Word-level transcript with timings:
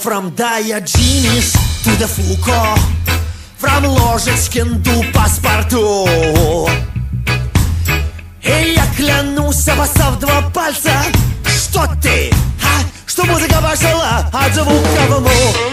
from 0.00 0.30
Diogenes 0.30 1.52
to 1.84 1.90
the 1.98 2.08
Foucault. 2.08 2.80
From 3.58 3.84
Ложечкин 3.84 4.82
до 4.82 5.04
паспорту 5.12 6.08
И 8.42 8.74
я 8.74 8.86
клянусь, 8.96 9.68
обоссав 9.68 10.18
два 10.18 10.40
пальца 10.54 11.02
Что 11.44 11.86
ты, 12.02 12.32
а? 12.62 12.80
Что 13.06 13.26
музыка 13.26 13.60
пошла 13.60 14.30
от 14.32 14.54
звука 14.54 15.02
в 15.08 15.69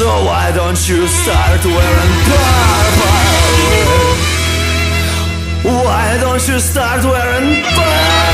So 0.00 0.08
why 0.24 0.50
don't 0.52 0.88
you 0.88 1.06
start 1.06 1.62
wearing 1.62 2.14
purple? 2.24 3.10
Why 5.84 6.16
don't 6.18 6.48
you 6.48 6.58
start 6.58 7.04
wearing 7.04 7.62
purple? 7.64 8.29